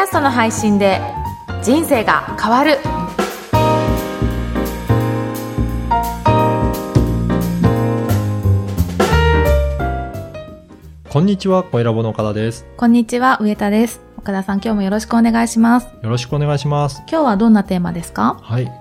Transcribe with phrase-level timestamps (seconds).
[0.00, 0.98] キャストの配信で
[1.62, 2.78] 人生が変わる
[11.10, 12.66] こんにちは、小ラボの岡田です。
[12.78, 17.02] こんにちは上田です岡田さん今日もよろしくお願いしますよろしくお願いします。
[17.06, 18.38] 今日はどんなテーマですか？
[18.40, 18.72] はい。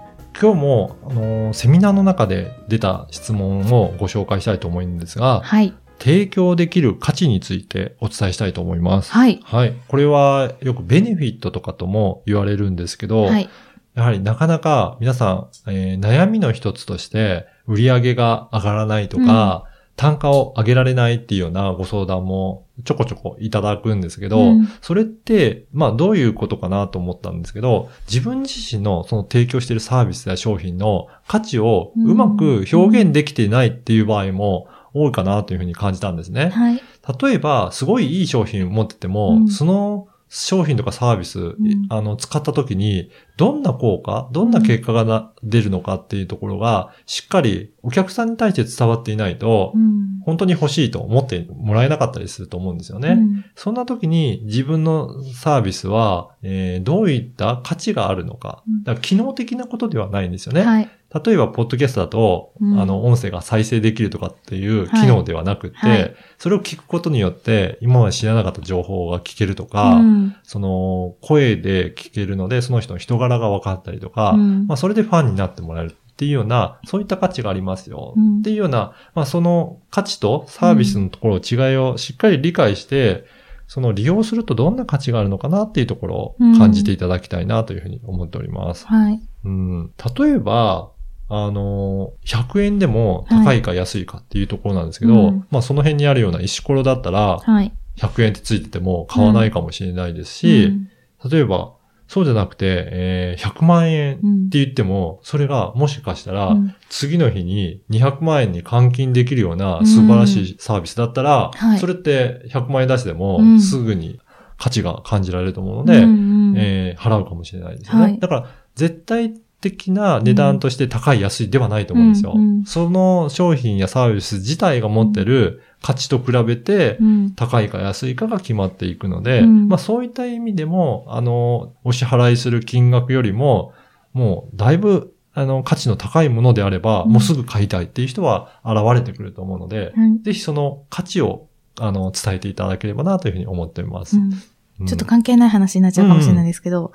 [0.42, 9.12] 今日も、あのーセミナーの中で出た質問をご紹介したいと思うんですが、はい提供できる価値についてお伝えしたいと思います。
[9.12, 9.40] はい。
[9.44, 9.74] はい。
[9.88, 13.50] これはよくベネフィットとかとも言われるんですけど、はい。
[13.96, 19.66] やはりなかなか皆さん、えー悩みの一つとして売り上げが上がらないとか、
[20.00, 24.68] 単価を上げられないっていうようなご相談もちょこちょこいただくんですけど、うん。
[24.82, 36.50] それって、まあどういうことかなと思ったんですけど、自分自身のその提供しているサービスや商品の価値をうまく表現できていないっていう場合も多いかなというふうに感じたんですね。
[36.50, 36.82] はい
[37.22, 41.56] 例えば、すごいいい商品を持ってても、うんその商品とかサービス、ん
[41.90, 53.10] あの、使った時に、どんな効果、どんな結果がな、出るのかっていうところが、しっかりお客さんに対して伝わっていないと、うん本当に欲しいと思ってもらえなかったりすると思うんですよね。
[53.10, 58.84] うんそんな時に自分のサービスは、えーどういった価値があるのかうん。
[58.84, 60.62] だから機能的なことではないんですよね。
[60.62, 62.80] はい例えば、ポッドキャストだと、うん。
[62.80, 65.02] あの、音声が再生できるとかっていうはい。
[65.02, 66.16] 機能ではなくって、はい。
[66.38, 70.36] それを聞くことによって、今まで知らなかった情報が聞けるとか、うん。
[70.44, 74.68] その、声で聞けるので、その人の人柄が分かったりとか、うん。
[74.68, 78.14] まあ、それでファンになってもらえるっていうような、そういった価値がありますよ。
[78.16, 78.40] うん。
[78.40, 83.26] っていうような、まあ、その価値とサービスのところ違いをしっかり理解して、
[83.70, 88.88] その利用するとどんな価値があるのかなっていうところを感じていただきたいなというふうに思っております。
[88.88, 89.22] はい。
[89.46, 90.92] うん、例えば、
[91.30, 95.46] あの、100円でも高いか安いかっていうところなんですけど、うん。
[95.52, 97.72] まあその辺にあるような石ころだったら、はい。
[97.98, 101.30] 100円ってついてても買わないかもしれないですし、うん。
[101.30, 101.74] 例えば、
[102.08, 106.76] そうじゃなくて、えー100万円ってうん言っても、それがもしかしたら、うん。
[106.90, 111.80] 次の日に200万円に換金できるような素晴らしいサービスだったら、はい。
[111.80, 113.62] それって100万円出してもうん。
[113.62, 114.20] すぐに
[114.58, 116.56] 価値が感じられると思うので、うんうん。
[116.58, 118.02] えー払うかもしれないですよね。
[118.02, 118.20] はい。
[118.20, 122.34] だから、絶対的な値段として高い安いではないと思うんですよ。
[122.36, 127.32] うんうんその商品やサービス自体が持ってる価値と比べて、うん。
[127.32, 129.68] 高いか安いかが決まっていくので、うん。
[129.68, 133.74] まあそういった意味でも、あの、お支払いする金額よりも、
[134.14, 137.12] もうだいぶ、あの、価値の高いものであれば、うん。
[137.12, 140.20] もうすぐ買いたいっていう人は現れてくると思うので、はい。
[140.24, 141.48] ぜひその価値を、
[141.80, 144.18] あの、伝えていただければなというふうに思っています。
[144.18, 144.34] うん。
[144.82, 144.88] うん。
[144.88, 146.92] ちょっと関係ない話になっちゃうかもしれないですけど、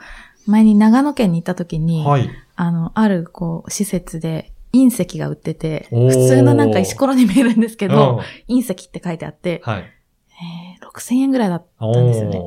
[0.46, 2.30] 前に長野県に行った時に、はい。
[2.56, 9.80] あの、ある、こう、施設で、隕石が売ってて、普通のなんか石ころに見えるんですけど、うん隕石って書いてあって、はい。
[9.80, 12.40] えー6000円ぐらいだったんですよね。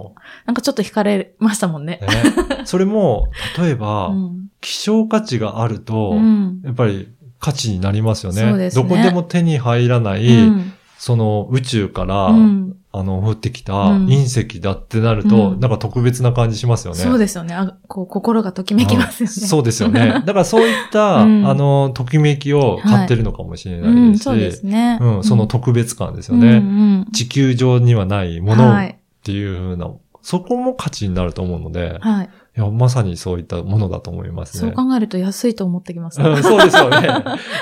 [0.46, 2.00] なんかちょっと惹かれましたもんね。
[2.02, 4.50] ねそれも、例えば、 うん。
[4.62, 7.10] 希少価値があると、うんやっぱり
[7.40, 8.42] 価値になりますよね。
[8.42, 17.00] そうですねどこでも手に入らない、うんその宇宙から、うんあの、降ってきたうん隕石だってなると、うんなんか特別な感じしますよね。
[17.00, 17.54] そうですよね。
[17.54, 19.36] あこう心がときめきますよね。
[19.36, 20.22] そうですよね。
[20.26, 24.98] だからそういった、うんあの、ときめきを買ってるのかもしれないうん、ですし、そうですね。
[25.02, 26.58] うんその特別感ですようんね。
[26.58, 28.98] うん地球上にはないものっはい。
[29.24, 29.90] ていう風な、
[30.22, 32.30] そこも価値になると思うので、はい。
[32.58, 34.74] いや、まさにそういったものだと思いますね。
[34.76, 36.20] そう考えると安いと思ってきます。
[36.20, 37.08] うんそうですよね。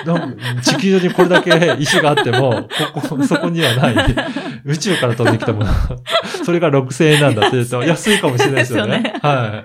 [0.63, 3.95] 地球上にこれだけ石があっても、ここ、そこにはない。
[4.63, 5.67] 宇宙から飛んできたもの。
[6.45, 8.95] それが6000円なんだって 言うと、安いかもしれないですよね。
[8.95, 9.63] よねは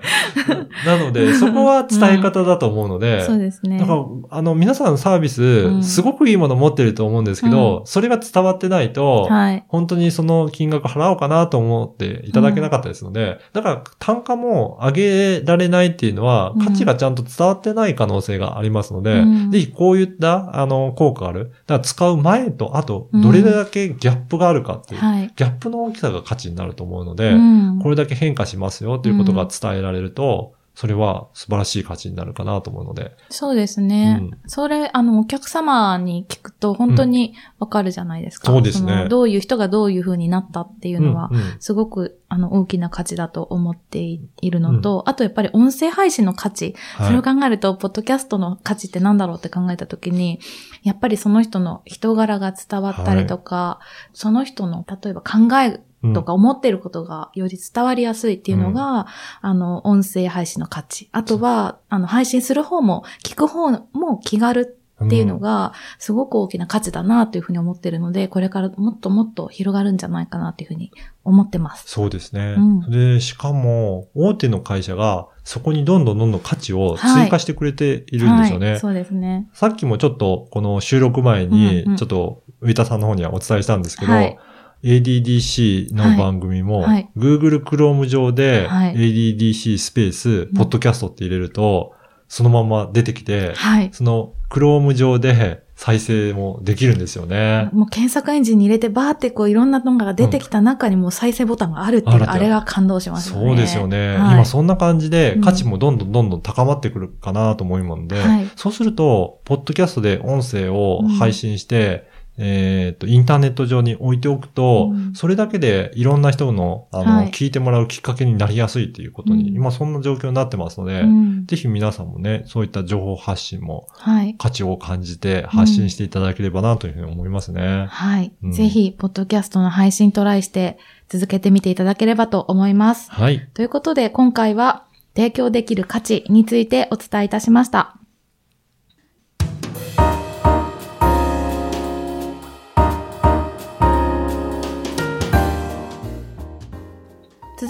[0.83, 0.87] い。
[0.87, 3.77] なので、そこは伝え方だと思うので、そうですね。
[3.77, 9.63] だから、あの、皆さんサービス、んすごくいいもの持ってると思うんですけど、それが伝わってないと、はい。
[9.67, 21.51] 本当にその金額払おうかなと思っていただけなかったですので、だから単価も上げられないっていうのはうん価値がちゃんと伝わってない可能性がありますので、うんぜひこういったあの効果がある。
[21.67, 25.31] だから使う前と後、うんどれだけギャップがあるかっていう、はい。
[25.35, 27.79] ギャップの大きさが価値になると思うので、うん。
[27.81, 33.15] これだけ変化しますよということが伝えられると、それは素晴らしい価値になるかなと思うので。
[33.29, 34.19] そうですね。
[34.21, 34.31] うん。
[34.47, 38.47] それ、あの、お客様に聞くと本当にわかるじゃないですか。
[38.47, 39.03] そうですね。
[39.03, 41.43] のどういう人がどういう風になったっていうのは、うんうん。
[41.59, 47.07] すごく、あの、大きな価値だと思っているのと、あとやっぱり音声配信の価値、はい。
[47.07, 50.39] それを考えると、ポッドキャストの価値って何だろうって考えたときに、
[50.83, 53.79] やっぱりその人の人柄が伝わったりとか、
[54.13, 55.81] その人の、例えば考え
[56.13, 59.07] とか思っていることがより伝わりやすいっていうのが、
[59.41, 61.09] あの、音声配信の価値。
[61.11, 70.91] あとは、あの、配信する方も、聞く方も気軽っていうのが、すごく大きな価値だなというふうに思ってるので、これからもっともっと広がるんじゃないかなというふうに
[71.23, 71.85] 思ってます。
[71.87, 72.55] そうですね。
[72.57, 78.71] うんで、しかも、大手の会社が、そこにどんどんどんどん価値を追加してくれているんですよね。
[78.71, 79.49] はい、そうですね。
[79.53, 84.37] さっきもちょっと、この収録前にうんうん、ちょっと、上田さんの方にはお伝えしたんですけど、はい
[84.83, 86.93] ADDC の番組も、はい。
[86.93, 87.09] はい。
[87.17, 88.95] Google Chrome 上で、はい。
[88.95, 90.53] ADDC スペース、ん。
[90.53, 91.93] ポッドキャストって入れると、
[92.27, 93.89] そのまま出てきて、はい。
[93.91, 97.69] その Chrome 上で再生もできるんですよね。
[97.73, 103.47] もう検索エンジンに入れてバーってこういろんなのが出てきた中にもう再生ボタンがあるっていう、あるってあれが感動しますよね。
[103.47, 104.15] そうですよね。
[104.17, 104.33] はい。
[104.35, 108.49] 今そんな感じでうん価値もどんどんどんどん高まってくるかなと思いもんで、はい。
[108.55, 124.35] そうすると、ポッドキャストで音声を配信して、えっ、と、インターネット上に置いておくと、うんそれだけでいろんな人の、あの、はい聞いてもらうきっかけになりやすいっていうことに、うん今そんな状況になってますので、うんぜひ皆さんもね、そういった情報発信もはい。
[124.37, 127.85] 価値を感じて発信していただければなというふうに思いますね。
[127.89, 128.33] はい。
[128.43, 130.77] うんぜひ、ポッドキャストの配信トライして
[131.09, 133.11] 続けてみていただければと思います。
[133.11, 133.47] はい。
[133.53, 134.85] ということで、今回は
[135.15, 138.00] 提供できる価値についてお伝えいたしました。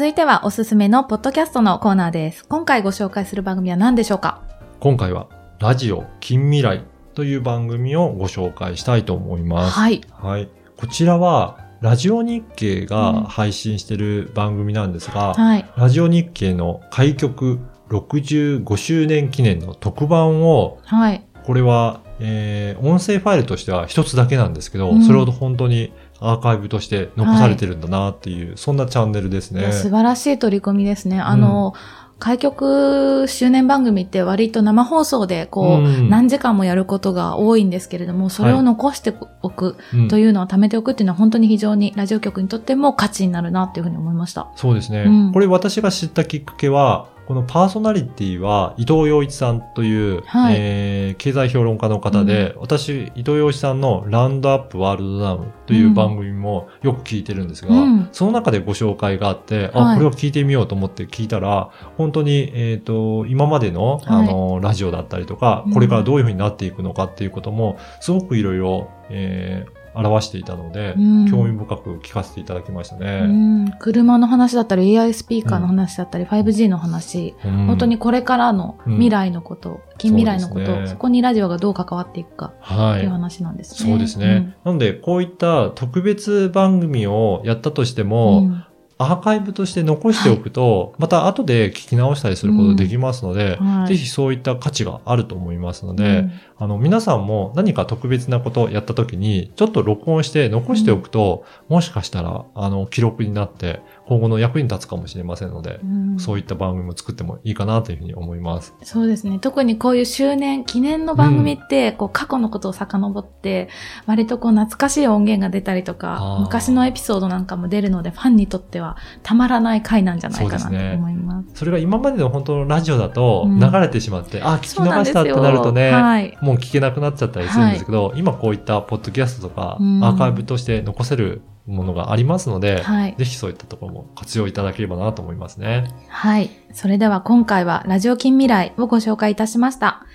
[0.01, 2.43] 続いてはおすすめのポッドキャストのコーナーです。
[2.45, 4.41] 今回ご紹介する番組は何でしょうか？
[4.79, 5.27] 今回は、
[5.59, 6.83] ラジオ近未来
[7.13, 9.77] という番組をご紹介したいと思います。
[9.77, 10.01] はい。
[10.11, 10.49] はい。
[10.75, 15.69] こちらは、ラジオ日経うんが配信している番組なんですが、はい。
[15.77, 17.59] ラジオ日経の開局
[17.89, 21.23] 65周年記念の特番を、はい。
[21.43, 25.03] これは、えー、音声ファイルとしては一つだけなんですけど、うん。
[25.03, 29.71] それほど本当にアーカイブとして残されてるんだなっていう、そんなチャンネルですね。
[29.71, 31.19] 素晴らしい取り組みですね。
[31.19, 31.73] あの、
[32.19, 36.09] 開局周年番組って割と生放送でこう、うん。
[36.09, 44.47] 何時間もやることが多いんですけれども、それを残しておくうんというのは貯めておくっていうのは本当に非常にラジオ局にとっても価値になるなっていうふうに思いました。
[44.55, 45.31] そうですね、うん。
[45.33, 50.55] これ私が知ったきっかけは、このパーソナリティは伊藤洋一さんという、はい。
[50.57, 58.09] えー経済評論家の方で、私、伊藤洋一さんのラウンドアップワールドダウンという番組もよく聞いてるんですが、うん。
[58.11, 59.97] その中でご紹介があって、あ、はい。
[59.97, 73.21] これを聞いてみようと思って聞いたら、本当に、えっ、と、今までの、あの、ラジオだったりとかうん、これからどういうふうになっていくのかっていうことも、すごくいろいろ、えー表していたので、うん興味深く聞かせていただきましたうね。
[73.27, 83.11] ん、車の話だったり AI スピーカーの話だったり、5G の話、うん本当にこれからの未来のこと、近未来のこと、ねそこにラジオがどう関わっていくかはいっていう。
[83.11, 83.89] 話なんですね。
[83.91, 84.55] そうですね。
[84.63, 88.07] なので、こういった特別番組をやったとしてうん。
[88.09, 88.63] も、うん
[89.01, 93.87] アーカイブとして残しておくと、また後で聞き直したりすることできますので、はい。
[93.87, 96.31] ぜひそういった価値があると思いますので、うん。
[96.57, 108.75] あの、皆さんも何か特別なことをやった時に、ちょっと録音して残しておくと、もしかしたら、あの、記録になって、今後の役に立つかもしれませんので、うんそういった番組も作ってもいいかなというふうに思います。
[108.83, 109.39] そうですね。
[109.39, 113.69] 特にこういう周年、記念の番組って、こう過去のことを遡って、
[114.07, 121.55] 割とこう懐かしい音源が出たりとあかー、昔のエピソードなんかも出るので、ファンにとってはたまらない回なんじゃないかなと思います。
[121.55, 126.37] それが今までの本当のラジオだとうん流れてしまって、あ、聞きそうなんですよ逃したってなるとね、はい。
[126.41, 131.41] もう聞けなくなっちゃったりするんですけど、今こういったポッドキャストとか、うんアーカイブとして残せる
[131.71, 133.15] ものがありますので、はい。
[133.17, 135.87] ぜひそういったところも活用いただければなと思いますね。
[136.09, 136.49] はい。
[136.73, 140.05] それでは今回はラジオ近未来をご紹介いたしました。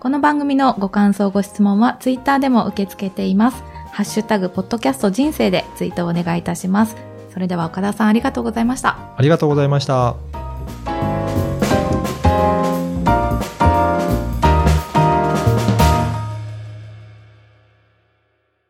[0.00, 3.62] この番組のご感想、ご質問はツイッターでも受け付けています。
[3.92, 6.96] ハッシュタグ、ポッドキャスト人生でツイートをお願いいたします。
[7.32, 8.96] それでは岡田さんありがとうございました。
[9.16, 11.13] ありがとうございました。